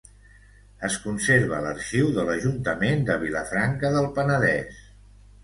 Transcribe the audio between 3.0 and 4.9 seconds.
de Vilafranca del Penedès.